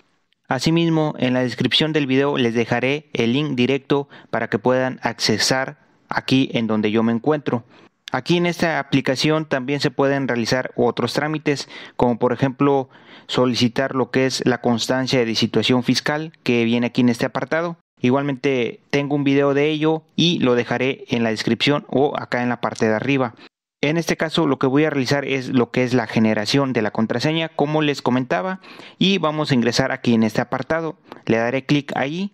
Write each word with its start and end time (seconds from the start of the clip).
Asimismo, 0.48 1.14
en 1.18 1.34
la 1.34 1.40
descripción 1.40 1.92
del 1.92 2.06
video 2.06 2.38
les 2.38 2.54
dejaré 2.54 3.10
el 3.12 3.34
link 3.34 3.54
directo 3.54 4.08
para 4.30 4.48
que 4.48 4.58
puedan 4.58 4.98
accesar 5.02 5.86
aquí 6.08 6.48
en 6.54 6.66
donde 6.66 6.90
yo 6.90 7.02
me 7.02 7.12
encuentro. 7.12 7.64
Aquí 8.10 8.38
en 8.38 8.46
esta 8.46 8.78
aplicación 8.78 9.44
también 9.44 9.80
se 9.80 9.90
pueden 9.90 10.28
realizar 10.28 10.72
otros 10.76 11.12
trámites, 11.12 11.68
como 11.96 12.18
por 12.18 12.32
ejemplo 12.32 12.88
solicitar 13.26 13.94
lo 13.94 14.10
que 14.10 14.24
es 14.24 14.42
la 14.46 14.62
constancia 14.62 15.24
de 15.24 15.34
situación 15.34 15.82
fiscal 15.82 16.32
que 16.42 16.64
viene 16.64 16.86
aquí 16.86 17.02
en 17.02 17.10
este 17.10 17.26
apartado. 17.26 17.76
Igualmente 18.00 18.80
tengo 18.90 19.14
un 19.14 19.24
video 19.24 19.52
de 19.52 19.68
ello 19.68 20.02
y 20.16 20.38
lo 20.38 20.54
dejaré 20.54 21.04
en 21.08 21.22
la 21.22 21.30
descripción 21.30 21.84
o 21.88 22.16
acá 22.16 22.42
en 22.42 22.48
la 22.48 22.60
parte 22.60 22.88
de 22.88 22.94
arriba. 22.94 23.34
En 23.80 23.96
este 23.96 24.16
caso 24.16 24.46
lo 24.46 24.58
que 24.58 24.66
voy 24.66 24.84
a 24.84 24.90
realizar 24.90 25.24
es 25.24 25.50
lo 25.50 25.70
que 25.70 25.84
es 25.84 25.94
la 25.94 26.06
generación 26.06 26.72
de 26.72 26.82
la 26.82 26.90
contraseña 26.90 27.48
como 27.48 27.82
les 27.82 28.02
comentaba 28.02 28.60
y 28.98 29.18
vamos 29.18 29.50
a 29.50 29.54
ingresar 29.54 29.92
aquí 29.92 30.14
en 30.14 30.22
este 30.22 30.40
apartado. 30.40 30.96
Le 31.26 31.36
daré 31.36 31.66
clic 31.66 31.92
ahí 31.94 32.32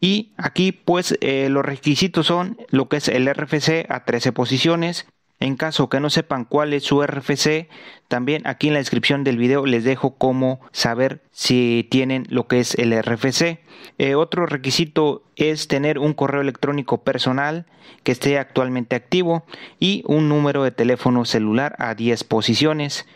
y 0.00 0.32
aquí 0.36 0.72
pues 0.72 1.18
eh, 1.20 1.48
los 1.50 1.64
requisitos 1.64 2.26
son 2.26 2.58
lo 2.70 2.88
que 2.88 2.98
es 2.98 3.08
el 3.08 3.28
RFC 3.32 3.86
a 3.88 4.04
13 4.04 4.32
posiciones, 4.32 5.06
en 5.38 5.56
caso 5.56 5.88
que 5.88 6.00
no 6.00 6.08
sepan 6.08 6.44
cuál 6.44 6.72
es 6.72 6.84
su 6.84 7.02
RFC, 7.02 7.68
también 8.08 8.46
aquí 8.46 8.68
en 8.68 8.74
la 8.74 8.80
descripción 8.80 9.22
del 9.22 9.36
video 9.36 9.66
les 9.66 9.84
dejo 9.84 10.16
cómo 10.16 10.60
saber 10.72 11.22
si 11.30 11.86
tienen 11.90 12.26
lo 12.30 12.46
que 12.46 12.60
es 12.60 12.74
el 12.76 12.92
RFC. 13.02 13.60
Eh, 13.98 14.14
otro 14.14 14.46
requisito 14.46 15.24
es 15.36 15.68
tener 15.68 15.98
un 15.98 16.14
correo 16.14 16.40
electrónico 16.40 17.02
personal 17.02 17.66
que 18.02 18.12
esté 18.12 18.38
actualmente 18.38 18.96
activo 18.96 19.44
y 19.78 20.02
un 20.06 20.28
número 20.28 20.62
de 20.64 20.70
teléfono 20.70 21.24
celular 21.24 21.76
a 21.78 21.94
10 21.94 22.24
posiciones. 22.24 23.06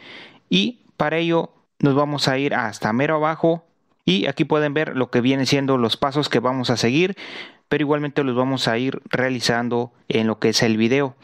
Y 0.51 0.81
para 0.97 1.17
ello 1.17 1.55
nos 1.79 1.95
vamos 1.95 2.29
a 2.29 2.37
ir 2.37 2.55
hasta 2.55 2.93
mero 2.93 3.17
abajo 3.17 3.65
y 4.05 4.27
aquí 4.27 4.45
pueden 4.45 4.75
ver 4.75 4.97
lo 4.97 5.11
que 5.11 5.21
vienen 5.21 5.47
siendo 5.47 5.79
los 5.79 5.97
pasos 5.97 6.29
que 6.29 6.41
vamos 6.41 6.69
a 6.69 6.77
seguir, 6.77 7.17
pero 7.69 7.83
igualmente 7.83 8.25
los 8.25 8.37
vamos 8.37 8.69
a 8.69 8.77
ir 8.77 9.01
realizando 9.07 9.93
en 10.09 10.27
lo 10.27 10.39
que 10.39 10.51
es 10.51 10.63
el 10.63 10.77
video. 10.77 11.17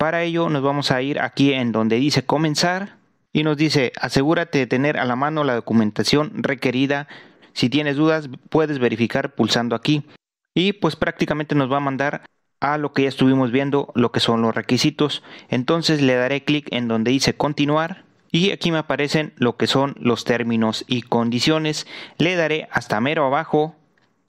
Para 0.00 0.22
ello 0.22 0.48
nos 0.48 0.62
vamos 0.62 0.92
a 0.92 1.02
ir 1.02 1.20
aquí 1.20 1.52
en 1.52 1.72
donde 1.72 1.96
dice 1.96 2.24
comenzar 2.24 2.96
y 3.34 3.42
nos 3.42 3.58
dice 3.58 3.92
asegúrate 4.00 4.56
de 4.56 4.66
tener 4.66 4.98
a 4.98 5.04
la 5.04 5.14
mano 5.14 5.44
la 5.44 5.54
documentación 5.54 6.42
requerida. 6.42 7.06
Si 7.52 7.68
tienes 7.68 7.96
dudas 7.96 8.30
puedes 8.48 8.78
verificar 8.78 9.34
pulsando 9.34 9.76
aquí 9.76 10.04
y 10.54 10.72
pues 10.72 10.96
prácticamente 10.96 11.54
nos 11.54 11.70
va 11.70 11.76
a 11.76 11.80
mandar 11.80 12.22
a 12.60 12.78
lo 12.78 12.94
que 12.94 13.02
ya 13.02 13.10
estuvimos 13.10 13.52
viendo, 13.52 13.92
lo 13.94 14.10
que 14.10 14.20
son 14.20 14.40
los 14.40 14.54
requisitos. 14.54 15.22
Entonces 15.50 16.00
le 16.00 16.14
daré 16.14 16.44
clic 16.44 16.68
en 16.70 16.88
donde 16.88 17.10
dice 17.10 17.34
continuar 17.34 18.04
y 18.32 18.52
aquí 18.52 18.72
me 18.72 18.78
aparecen 18.78 19.34
lo 19.36 19.58
que 19.58 19.66
son 19.66 19.96
los 20.00 20.24
términos 20.24 20.86
y 20.88 21.02
condiciones. 21.02 21.86
Le 22.16 22.36
daré 22.36 22.68
hasta 22.72 23.02
mero 23.02 23.26
abajo, 23.26 23.76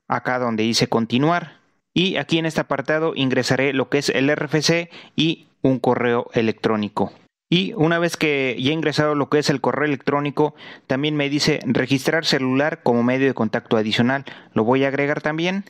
acá 0.10 0.38
donde 0.38 0.64
dice 0.64 0.88
continuar. 0.88 1.61
Y 1.94 2.16
aquí 2.18 2.38
en 2.38 2.46
este 2.46 2.62
apartado 2.62 3.14
ingresaré 3.16 3.74
lo 3.74 3.90
que 3.90 3.98
es 3.98 4.10
el 4.10 4.34
RFC 4.34 4.90
y 5.16 5.48
un 5.62 5.80
correo 5.80 6.28
electrónico. 6.34 7.12
Y 7.50 7.74
una 7.74 8.00
vez 8.00 8.16
que 8.16 8.56
ya 8.60 8.72
he 8.72 8.74
ingresado 8.74 9.14
lo 9.14 9.30
que 9.30 9.40
es 9.40 9.50
el 9.50 9.60
correo 9.60 9.86
electrónico, 9.86 10.56
también 10.88 11.18
me 11.18 11.30
dice 11.30 11.60
registrar 11.66 12.26
celular 12.26 12.82
como 12.82 13.04
medio 13.04 13.28
de 13.28 13.34
contacto 13.34 13.76
adicional. 13.76 14.24
Lo 14.54 14.64
voy 14.64 14.86
a 14.86 14.88
agregar 14.88 15.22
también. 15.22 15.66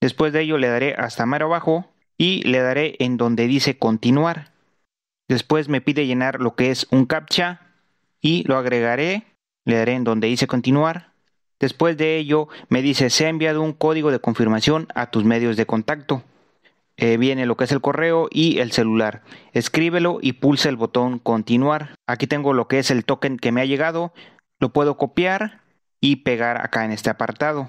Después 0.00 0.32
de 0.32 0.42
ello 0.42 0.56
le 0.56 0.68
daré 0.68 0.94
hasta 0.94 1.26
más 1.26 1.40
abajo 1.40 1.90
y 2.16 2.42
le 2.44 2.60
daré 2.60 2.94
en 3.00 3.16
donde 3.16 3.48
dice 3.48 3.76
continuar. 3.76 4.52
Después 5.28 5.68
me 5.68 5.80
pide 5.80 6.06
llenar 6.06 6.40
lo 6.40 6.54
que 6.54 6.70
es 6.70 6.86
un 6.92 7.06
captcha 7.06 7.72
y 8.20 8.44
lo 8.44 8.56
agregaré. 8.56 9.24
Le 9.64 9.78
daré 9.78 9.94
en 9.94 10.04
donde 10.04 10.28
dice 10.28 10.46
continuar. 10.46 11.10
Después 11.58 11.96
de 11.96 12.16
ello 12.16 12.48
me 12.68 12.82
dice 12.82 13.10
se 13.10 13.26
ha 13.26 13.28
enviado 13.28 13.62
un 13.62 13.72
código 13.72 14.10
de 14.10 14.20
confirmación 14.20 14.88
a 14.94 15.10
tus 15.10 15.24
medios 15.24 15.56
de 15.56 15.66
contacto. 15.66 16.22
Eh, 16.98 17.18
viene 17.18 17.44
lo 17.44 17.56
que 17.56 17.64
es 17.64 17.72
el 17.72 17.80
correo 17.80 18.28
y 18.30 18.58
el 18.58 18.72
celular. 18.72 19.22
Escríbelo 19.52 20.18
y 20.22 20.34
pulsa 20.34 20.68
el 20.68 20.76
botón 20.76 21.18
continuar. 21.18 21.94
Aquí 22.06 22.26
tengo 22.26 22.54
lo 22.54 22.68
que 22.68 22.78
es 22.78 22.90
el 22.90 23.04
token 23.04 23.36
que 23.38 23.52
me 23.52 23.60
ha 23.60 23.66
llegado. 23.66 24.12
Lo 24.58 24.72
puedo 24.72 24.96
copiar 24.96 25.60
y 26.00 26.16
pegar 26.16 26.64
acá 26.64 26.84
en 26.84 26.92
este 26.92 27.10
apartado. 27.10 27.68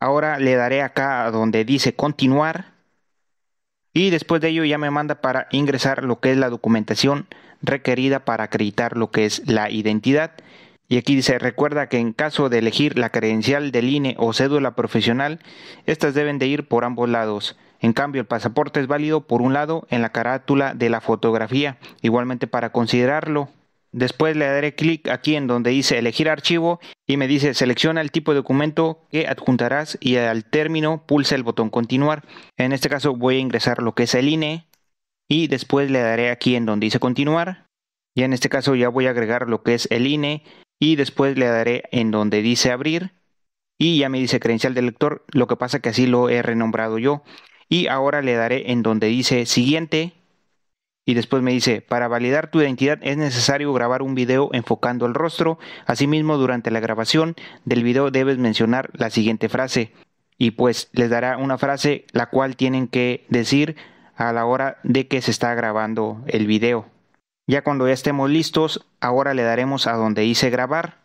Ahora 0.00 0.38
le 0.38 0.54
daré 0.56 0.82
acá 0.82 1.30
donde 1.30 1.64
dice 1.64 1.94
continuar. 1.94 2.74
Y 3.92 4.10
después 4.10 4.40
de 4.40 4.48
ello 4.48 4.64
ya 4.64 4.78
me 4.78 4.90
manda 4.90 5.20
para 5.20 5.46
ingresar 5.52 6.02
lo 6.02 6.18
que 6.18 6.32
es 6.32 6.36
la 6.36 6.50
documentación 6.50 7.28
requerida 7.62 8.24
para 8.24 8.44
acreditar 8.44 8.96
lo 8.96 9.10
que 9.12 9.26
es 9.26 9.46
la 9.46 9.70
identidad. 9.70 10.32
Y 10.88 10.98
aquí 10.98 11.16
dice, 11.16 11.38
recuerda 11.38 11.88
que 11.88 11.98
en 11.98 12.12
caso 12.12 12.48
de 12.48 12.58
elegir 12.58 12.98
la 12.98 13.10
credencial 13.10 13.72
del 13.72 13.88
INE 13.88 14.16
o 14.18 14.32
cédula 14.32 14.74
profesional, 14.74 15.40
estas 15.86 16.14
deben 16.14 16.38
de 16.38 16.46
ir 16.46 16.68
por 16.68 16.84
ambos 16.84 17.08
lados. 17.08 17.56
En 17.80 17.92
cambio, 17.92 18.20
el 18.20 18.26
pasaporte 18.26 18.80
es 18.80 18.86
válido 18.86 19.26
por 19.26 19.42
un 19.42 19.52
lado 19.52 19.86
en 19.90 20.02
la 20.02 20.12
carátula 20.12 20.74
de 20.74 20.90
la 20.90 21.00
fotografía, 21.00 21.78
igualmente 22.02 22.46
para 22.46 22.70
considerarlo. 22.70 23.48
Después 23.92 24.36
le 24.36 24.46
daré 24.46 24.74
clic 24.74 25.08
aquí 25.08 25.36
en 25.36 25.46
donde 25.46 25.70
dice 25.70 25.98
elegir 25.98 26.28
archivo 26.28 26.80
y 27.06 27.16
me 27.16 27.28
dice 27.28 27.54
selecciona 27.54 28.00
el 28.00 28.10
tipo 28.10 28.32
de 28.32 28.38
documento 28.38 29.06
que 29.08 29.28
adjuntarás 29.28 29.96
y 30.00 30.16
al 30.16 30.44
término 30.44 31.06
pulsa 31.06 31.36
el 31.36 31.44
botón 31.44 31.70
continuar. 31.70 32.24
En 32.56 32.72
este 32.72 32.88
caso 32.88 33.14
voy 33.14 33.36
a 33.36 33.38
ingresar 33.38 33.82
lo 33.82 33.94
que 33.94 34.02
es 34.02 34.14
el 34.16 34.28
INE 34.28 34.66
y 35.28 35.46
después 35.46 35.92
le 35.92 36.00
daré 36.00 36.30
aquí 36.30 36.56
en 36.56 36.66
donde 36.66 36.86
dice 36.86 36.98
continuar. 36.98 37.66
Y 38.16 38.22
en 38.22 38.32
este 38.32 38.48
caso 38.48 38.74
ya 38.74 38.88
voy 38.88 39.06
a 39.06 39.10
agregar 39.10 39.48
lo 39.48 39.62
que 39.62 39.74
es 39.74 39.86
el 39.92 40.08
INE 40.08 40.42
y 40.84 40.96
después 40.96 41.38
le 41.38 41.46
daré 41.46 41.84
en 41.92 42.10
donde 42.10 42.42
dice 42.42 42.70
abrir 42.70 43.14
y 43.78 43.96
ya 44.00 44.10
me 44.10 44.18
dice 44.18 44.38
credencial 44.38 44.74
del 44.74 44.84
lector, 44.84 45.24
lo 45.32 45.46
que 45.46 45.56
pasa 45.56 45.80
que 45.80 45.88
así 45.88 46.06
lo 46.06 46.28
he 46.28 46.42
renombrado 46.42 46.98
yo 46.98 47.22
y 47.70 47.86
ahora 47.86 48.20
le 48.20 48.34
daré 48.34 48.70
en 48.70 48.82
donde 48.82 49.06
dice 49.06 49.46
siguiente 49.46 50.12
y 51.06 51.14
después 51.14 51.42
me 51.42 51.52
dice, 51.52 51.80
para 51.80 52.06
validar 52.06 52.50
tu 52.50 52.60
identidad 52.60 52.98
es 53.00 53.16
necesario 53.16 53.72
grabar 53.72 54.02
un 54.02 54.14
video 54.14 54.50
enfocando 54.52 55.06
el 55.06 55.14
rostro. 55.14 55.58
Asimismo, 55.86 56.36
durante 56.36 56.70
la 56.70 56.80
grabación 56.80 57.34
del 57.64 57.82
video 57.82 58.10
debes 58.10 58.36
mencionar 58.38 58.90
la 58.94 59.08
siguiente 59.08 59.48
frase. 59.50 59.92
Y 60.38 60.52
pues 60.52 60.88
les 60.92 61.10
dará 61.10 61.36
una 61.36 61.58
frase 61.58 62.06
la 62.12 62.30
cual 62.30 62.56
tienen 62.56 62.88
que 62.88 63.26
decir 63.28 63.76
a 64.16 64.32
la 64.32 64.46
hora 64.46 64.78
de 64.82 65.06
que 65.06 65.20
se 65.20 65.30
está 65.30 65.54
grabando 65.54 66.24
el 66.26 66.46
video. 66.46 66.93
Ya 67.46 67.62
cuando 67.62 67.86
ya 67.86 67.94
estemos 67.94 68.30
listos, 68.30 68.86
ahora 69.00 69.34
le 69.34 69.42
daremos 69.42 69.86
a 69.86 69.92
donde 69.92 70.22
dice 70.22 70.50
grabar. 70.50 71.02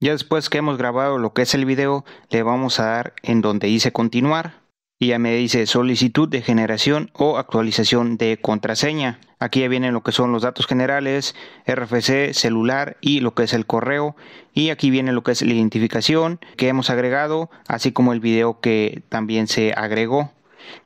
Ya 0.00 0.12
después 0.12 0.48
que 0.48 0.58
hemos 0.58 0.78
grabado 0.78 1.18
lo 1.18 1.32
que 1.32 1.42
es 1.42 1.54
el 1.54 1.64
video, 1.64 2.04
le 2.30 2.42
vamos 2.42 2.80
a 2.80 2.86
dar 2.86 3.14
en 3.22 3.40
donde 3.40 3.68
dice 3.68 3.92
continuar 3.92 4.60
y 5.00 5.08
ya 5.08 5.18
me 5.18 5.34
dice 5.36 5.66
solicitud 5.66 6.28
de 6.28 6.42
generación 6.42 7.10
o 7.12 7.38
actualización 7.38 8.16
de 8.16 8.40
contraseña. 8.40 9.20
Aquí 9.38 9.60
ya 9.60 9.68
vienen 9.68 9.94
lo 9.94 10.02
que 10.02 10.10
son 10.10 10.32
los 10.32 10.42
datos 10.42 10.66
generales, 10.66 11.36
RFC, 11.66 12.34
celular 12.34 12.96
y 13.00 13.20
lo 13.20 13.34
que 13.34 13.44
es 13.44 13.54
el 13.54 13.66
correo. 13.66 14.16
Y 14.52 14.70
aquí 14.70 14.90
viene 14.90 15.12
lo 15.12 15.22
que 15.22 15.30
es 15.30 15.42
la 15.42 15.54
identificación 15.54 16.40
que 16.56 16.66
hemos 16.66 16.90
agregado, 16.90 17.50
así 17.68 17.92
como 17.92 18.12
el 18.12 18.18
video 18.18 18.60
que 18.60 19.02
también 19.08 19.46
se 19.46 19.72
agregó. 19.72 20.32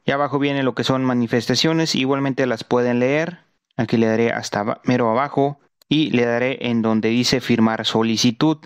Y 0.04 0.10
abajo 0.10 0.38
viene 0.38 0.62
lo 0.62 0.74
que 0.74 0.84
son 0.84 1.04
manifestaciones, 1.04 1.94
igualmente 1.94 2.44
las 2.46 2.64
pueden 2.64 2.98
leer. 2.98 3.38
Aquí 3.76 3.96
le 3.96 4.06
daré 4.06 4.30
hasta 4.30 4.80
mero 4.84 5.10
abajo 5.10 5.60
y 5.88 6.10
le 6.10 6.24
daré 6.24 6.68
en 6.68 6.82
donde 6.82 7.08
dice 7.08 7.40
firmar 7.40 7.84
solicitud. 7.86 8.58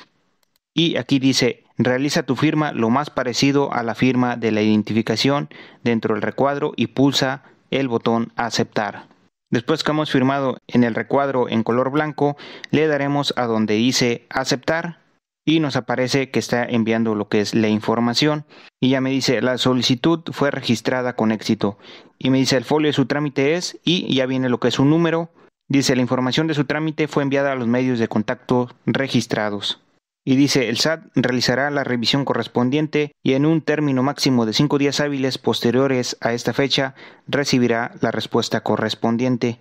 Y 0.75 0.97
aquí 0.97 1.19
dice 1.19 1.67
Realiza 1.79 2.23
tu 2.23 2.37
firma 2.37 2.73
lo 2.73 2.89
más 2.89 3.11
parecido 3.11 3.73
a 3.73 3.83
la 3.83 3.95
firma 3.95 4.37
de 4.37 4.51
la 4.51 4.63
identificación 4.63 5.51
dentro 5.85 6.15
del 6.15 6.23
recuadro 6.23 6.73
y 6.75 6.89
pulsa 6.89 7.43
el 7.71 7.89
botón 7.89 8.33
aceptar. 8.37 9.09
Después 9.51 9.85
que 9.85 9.91
hemos 9.91 10.11
firmado 10.11 10.57
en 10.69 10.85
el 10.85 10.95
recuadro 10.95 11.49
en 11.51 11.63
color 11.63 11.91
blanco, 11.91 12.37
le 12.71 12.87
daremos 12.87 13.35
a 13.37 13.45
donde 13.45 13.75
dice 13.75 14.27
aceptar 14.31 15.01
y 15.47 15.61
nos 15.61 15.77
aparece 15.77 16.31
que 16.31 16.41
está 16.41 16.65
enviando 16.65 17.15
lo 17.15 17.29
que 17.29 17.41
es 17.41 17.55
la 17.55 17.69
información 17.69 18.45
y 18.81 18.91
ya 18.91 19.01
me 19.01 19.11
dice 19.11 19.41
la 19.41 19.57
solicitud 19.57 20.21
fue 20.33 20.51
registrada 20.51 21.15
con 21.15 21.33
éxito 21.33 21.79
y 22.19 22.31
me 22.31 22.39
dice 22.39 22.57
el 22.57 22.65
folio 22.65 22.89
de 22.89 22.93
su 22.93 23.07
trámite 23.07 23.55
es 23.55 23.79
y 23.85 24.15
ya 24.15 24.27
viene 24.27 24.49
lo 24.49 24.61
que 24.61 24.69
es 24.69 24.75
su 24.75 24.85
número. 24.85 25.31
Dice 25.69 25.97
la 25.97 26.03
información 26.03 26.47
de 26.47 26.55
su 26.55 26.65
trámite 26.65 27.09
fue 27.09 27.23
enviada 27.23 27.53
a 27.53 27.57
los 27.57 27.69
medios 27.69 27.99
de 27.99 28.09
contacto 28.09 28.71
registrados. 28.87 29.81
Y 30.29 30.35
dice, 30.35 30.69
el 30.69 30.79
SAT 30.79 31.05
realizará 31.15 31.71
la 31.71 31.85
revisión 31.85 32.25
correspondiente 32.25 33.13
y 33.23 33.35
en 33.35 33.47
un 33.47 33.63
término 33.63 34.03
máximo 34.03 34.45
de 34.45 34.53
cinco 34.53 34.77
días 34.77 34.99
hábiles 34.99 35.39
posteriores 35.39 36.17
a 36.21 36.33
esta 36.33 36.53
fecha 36.53 36.97
recibirá 37.29 37.95
la 38.01 38.11
respuesta 38.11 38.63
correspondiente. 38.63 39.61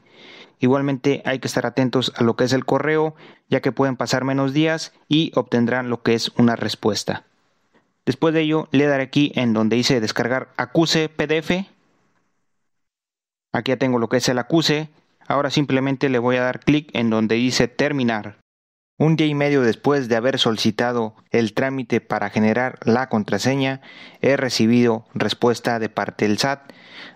Igualmente 0.60 1.22
hay 1.26 1.40
que 1.40 1.48
estar 1.48 1.66
atentos 1.66 2.14
a 2.16 2.24
lo 2.24 2.36
que 2.36 2.46
es 2.46 2.54
el 2.54 2.66
correo, 2.66 3.16
ya 3.50 3.62
que 3.62 3.72
pueden 3.72 3.98
pasar 3.98 4.24
menos 4.24 4.54
días 4.54 4.94
y 5.08 5.32
obtendrán 5.36 5.90
lo 5.90 6.02
que 6.02 6.14
es 6.14 6.30
una 6.38 6.56
respuesta. 6.56 7.26
Después 8.06 8.34
de 8.34 8.42
ello, 8.42 8.68
le 8.72 8.86
daré 8.86 9.04
aquí 9.04 9.32
en 9.36 9.54
donde 9.54 9.76
dice 9.76 10.00
descargar 10.00 10.50
acuse 10.58 11.10
PDF. 11.10 11.68
Aquí 13.52 13.72
ya 13.72 13.78
tengo 13.78 14.00
lo 14.00 14.10
que 14.10 14.18
es 14.18 14.30
el 14.30 14.38
acuse. 14.38 14.90
Ahora 15.28 15.50
simplemente 15.50 16.10
le 16.10 16.20
voy 16.20 16.36
a 16.36 16.44
dar 16.44 16.60
clic 16.60 16.90
en 16.94 17.10
donde 17.10 17.36
dice 17.36 17.68
terminar. 17.68 18.38
Un 18.98 19.18
día 19.18 19.28
y 19.28 19.34
medio 19.34 19.62
después 19.62 20.08
de 20.08 20.16
haber 20.16 20.40
solicitado 20.40 21.16
el 21.32 21.54
trámite 21.54 22.00
para 22.00 22.30
generar 22.30 22.80
la 22.86 23.10
contraseña, 23.10 23.82
he 24.22 24.38
recibido 24.38 25.06
respuesta 25.14 25.80
de 25.80 25.90
parte 25.90 26.26
del 26.26 26.38
SAT, 26.38 26.72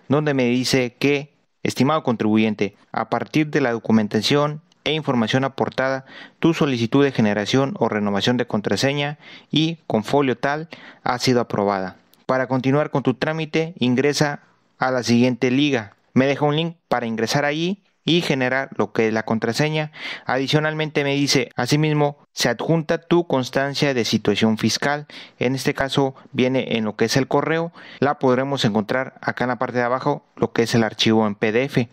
donde 0.09 0.33
me 0.33 0.45
dice 0.45 0.95
que 0.99 1.38
Estimado 1.63 2.03
contribuyente, 2.03 2.75
a 2.91 3.09
partir 3.09 3.47
de 3.47 3.61
la 3.61 3.71
documentación 3.71 4.61
e 4.83 4.93
información 4.93 5.43
aportada, 5.43 6.05
tu 6.39 6.53
solicitud 6.53 7.03
de 7.03 7.11
generación 7.11 7.75
o 7.79 7.89
renovación 7.89 8.37
de 8.37 8.47
contraseña 8.47 9.17
y 9.51 9.79
con 9.87 10.03
folio 10.03 10.37
tal 10.37 10.69
ha 11.03 11.19
sido 11.19 11.41
aprobada. 11.41 11.97
Para 12.25 12.47
continuar 12.47 12.91
con 12.91 13.03
tu 13.03 13.13
trámite, 13.13 13.73
ingresa 13.79 14.41
a 14.77 14.91
la 14.91 15.03
siguiente 15.03 15.51
liga. 15.51 15.95
Me 16.13 16.27
deja 16.27 16.45
un 16.45 16.55
link 16.55 16.77
para 16.87 17.05
ingresar 17.05 17.45
allí 17.45 17.81
y 18.05 18.21
generar 18.21 18.69
lo 18.77 18.91
que 18.91 19.07
es 19.07 19.13
la 19.13 19.23
contraseña. 19.23 19.91
Adicionalmente 20.25 21.03
me 21.03 21.15
dice, 21.15 21.49
asimismo, 21.55 22.17
se 22.31 22.49
adjunta 22.49 22.97
tu 22.97 23.27
constancia 23.27 23.93
de 23.93 24.05
situación 24.05 24.57
fiscal. 24.57 25.07
En 25.37 25.55
este 25.55 25.73
caso 25.73 26.15
viene 26.31 26.77
en 26.77 26.85
lo 26.85 26.95
que 26.95 27.05
es 27.05 27.17
el 27.17 27.27
correo. 27.27 27.71
La 27.99 28.19
podremos 28.19 28.65
encontrar 28.65 29.15
acá 29.21 29.43
en 29.43 29.49
la 29.49 29.59
parte 29.59 29.77
de 29.77 29.83
abajo, 29.83 30.25
lo 30.35 30.51
que 30.51 30.63
es 30.63 30.75
el 30.75 30.83
archivo 30.83 31.27
en 31.27 31.35
PDF. 31.35 31.87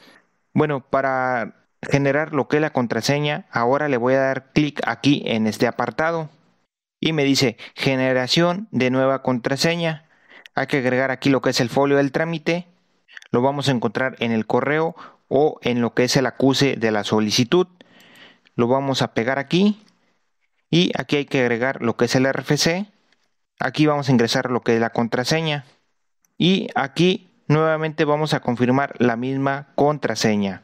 Bueno, 0.54 0.80
para 0.80 1.54
generar 1.82 2.32
lo 2.32 2.48
que 2.48 2.56
es 2.56 2.62
la 2.62 2.70
contraseña, 2.70 3.46
ahora 3.50 3.88
le 3.88 3.96
voy 3.96 4.14
a 4.14 4.20
dar 4.20 4.52
clic 4.52 4.80
aquí 4.86 5.22
en 5.26 5.46
este 5.46 5.66
apartado 5.66 6.30
y 7.00 7.12
me 7.12 7.24
dice 7.24 7.56
generación 7.74 8.68
de 8.70 8.90
nueva 8.90 9.22
contraseña. 9.22 10.08
Hay 10.54 10.66
que 10.66 10.78
agregar 10.78 11.10
aquí 11.10 11.28
lo 11.28 11.42
que 11.42 11.50
es 11.50 11.60
el 11.60 11.68
folio 11.68 11.98
del 11.98 12.12
trámite. 12.12 12.68
Lo 13.30 13.42
vamos 13.42 13.68
a 13.68 13.72
encontrar 13.72 14.16
en 14.20 14.32
el 14.32 14.46
correo 14.46 14.96
o 15.28 15.58
en 15.62 15.80
lo 15.80 15.94
que 15.94 16.04
es 16.04 16.16
el 16.16 16.26
acuse 16.26 16.76
de 16.76 16.90
la 16.90 17.04
solicitud. 17.04 17.66
Lo 18.54 18.68
vamos 18.68 19.02
a 19.02 19.14
pegar 19.14 19.38
aquí 19.38 19.82
y 20.70 20.92
aquí 20.98 21.16
hay 21.16 21.26
que 21.26 21.40
agregar 21.40 21.82
lo 21.82 21.96
que 21.96 22.06
es 22.06 22.14
el 22.14 22.30
RFC. 22.32 22.86
Aquí 23.58 23.86
vamos 23.86 24.08
a 24.08 24.12
ingresar 24.12 24.50
lo 24.50 24.62
que 24.62 24.74
es 24.74 24.80
la 24.80 24.90
contraseña 24.90 25.64
y 26.38 26.68
aquí 26.74 27.30
nuevamente 27.48 28.04
vamos 28.04 28.34
a 28.34 28.40
confirmar 28.40 28.94
la 28.98 29.16
misma 29.16 29.68
contraseña. 29.74 30.62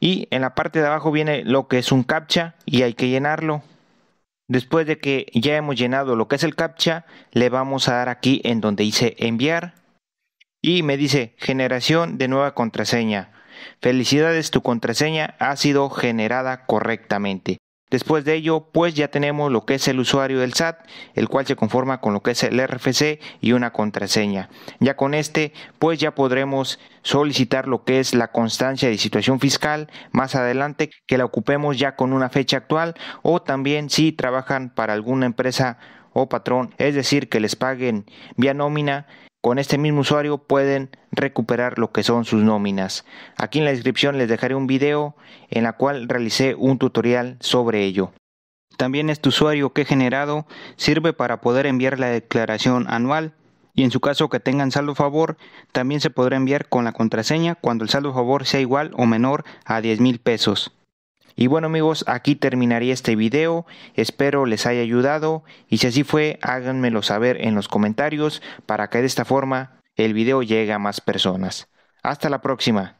Y 0.00 0.26
en 0.30 0.42
la 0.42 0.54
parte 0.54 0.80
de 0.80 0.86
abajo 0.86 1.12
viene 1.12 1.44
lo 1.44 1.68
que 1.68 1.78
es 1.78 1.92
un 1.92 2.02
captcha 2.02 2.56
y 2.64 2.82
hay 2.82 2.94
que 2.94 3.08
llenarlo. 3.08 3.62
Después 4.48 4.86
de 4.86 4.98
que 4.98 5.26
ya 5.32 5.56
hemos 5.56 5.76
llenado 5.76 6.16
lo 6.16 6.28
que 6.28 6.36
es 6.36 6.44
el 6.44 6.56
captcha, 6.56 7.06
le 7.30 7.48
vamos 7.48 7.88
a 7.88 7.94
dar 7.94 8.08
aquí 8.08 8.40
en 8.44 8.60
donde 8.60 8.84
dice 8.84 9.14
enviar 9.18 9.74
y 10.60 10.82
me 10.82 10.96
dice 10.96 11.34
generación 11.38 12.18
de 12.18 12.28
nueva 12.28 12.54
contraseña. 12.54 13.30
Felicidades, 13.80 14.50
tu 14.50 14.62
contraseña 14.62 15.34
ha 15.38 15.56
sido 15.56 15.90
generada 15.90 16.66
correctamente. 16.66 17.58
Después 17.92 18.24
de 18.24 18.32
ello, 18.32 18.70
pues 18.72 18.94
ya 18.94 19.08
tenemos 19.08 19.52
lo 19.52 19.66
que 19.66 19.74
es 19.74 19.86
el 19.86 20.00
usuario 20.00 20.40
del 20.40 20.54
SAT, 20.54 20.78
el 21.14 21.28
cual 21.28 21.44
se 21.44 21.56
conforma 21.56 22.00
con 22.00 22.14
lo 22.14 22.22
que 22.22 22.30
es 22.30 22.42
el 22.42 22.58
RFC 22.66 23.20
y 23.42 23.52
una 23.52 23.70
contraseña. 23.70 24.48
Ya 24.80 24.96
con 24.96 25.12
este, 25.12 25.52
pues 25.78 25.98
ya 26.00 26.14
podremos 26.14 26.80
solicitar 27.02 27.68
lo 27.68 27.84
que 27.84 28.00
es 28.00 28.14
la 28.14 28.32
constancia 28.32 28.88
de 28.88 28.96
situación 28.96 29.40
fiscal 29.40 29.90
más 30.10 30.34
adelante, 30.34 30.88
que 31.06 31.18
la 31.18 31.26
ocupemos 31.26 31.78
ya 31.78 31.94
con 31.94 32.14
una 32.14 32.30
fecha 32.30 32.56
actual 32.56 32.94
o 33.20 33.42
también 33.42 33.90
si 33.90 34.12
trabajan 34.12 34.70
para 34.70 34.94
alguna 34.94 35.26
empresa 35.26 35.76
o 36.14 36.30
patrón, 36.30 36.74
es 36.78 36.94
decir, 36.94 37.28
que 37.28 37.40
les 37.40 37.56
paguen 37.56 38.06
vía 38.36 38.54
nómina, 38.54 39.06
con 39.42 39.58
este 39.58 39.76
mismo 39.76 40.00
usuario 40.00 40.38
pueden 40.38 40.88
recuperar 41.10 41.78
lo 41.78 41.90
que 41.90 42.04
son 42.04 42.24
sus 42.24 42.42
nóminas. 42.42 43.04
Aquí 43.36 43.58
en 43.58 43.64
la 43.64 43.72
descripción 43.72 44.16
les 44.16 44.28
dejaré 44.28 44.54
un 44.54 44.68
video 44.68 45.16
en 45.50 45.64
la 45.64 45.72
cual 45.72 46.08
realicé 46.08 46.54
un 46.54 46.78
tutorial 46.78 47.36
sobre 47.40 47.84
ello. 47.84 48.12
También 48.78 49.10
este 49.10 49.28
usuario 49.28 49.72
que 49.72 49.82
he 49.82 49.84
generado 49.84 50.46
sirve 50.76 51.12
para 51.12 51.40
poder 51.40 51.66
enviar 51.66 51.98
la 51.98 52.06
declaración 52.06 52.86
anual 52.88 53.34
y 53.74 53.82
en 53.82 53.90
su 53.90 54.00
caso 54.00 54.28
que 54.28 54.38
tengan 54.38 54.70
saldo 54.70 54.94
favor 54.94 55.36
también 55.72 56.00
se 56.00 56.10
podrá 56.10 56.36
enviar 56.36 56.68
con 56.68 56.84
la 56.84 56.92
contraseña 56.92 57.56
cuando 57.56 57.82
el 57.82 57.90
saldo 57.90 58.14
favor 58.14 58.46
sea 58.46 58.60
igual 58.60 58.92
o 58.96 59.06
menor 59.06 59.44
a 59.64 59.80
10 59.80 60.00
mil 60.00 60.20
pesos. 60.20 60.72
Y 61.36 61.46
bueno 61.46 61.66
amigos, 61.66 62.04
aquí 62.06 62.36
terminaría 62.36 62.92
este 62.92 63.16
video, 63.16 63.66
espero 63.94 64.46
les 64.46 64.66
haya 64.66 64.80
ayudado 64.80 65.44
y 65.68 65.78
si 65.78 65.86
así 65.86 66.04
fue, 66.04 66.38
háganmelo 66.42 67.02
saber 67.02 67.38
en 67.40 67.54
los 67.54 67.68
comentarios 67.68 68.42
para 68.66 68.88
que 68.90 68.98
de 68.98 69.06
esta 69.06 69.24
forma 69.24 69.80
el 69.96 70.14
video 70.14 70.42
llegue 70.42 70.72
a 70.72 70.78
más 70.78 71.00
personas. 71.00 71.68
Hasta 72.02 72.28
la 72.28 72.40
próxima. 72.40 72.98